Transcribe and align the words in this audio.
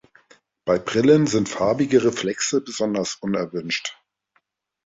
Bei 0.65 0.79
Brillen 0.79 1.27
sind 1.27 1.47
farbige 1.47 2.03
Reflexe 2.03 2.59
besonders 2.59 3.13
unerwünscht. 3.17 4.01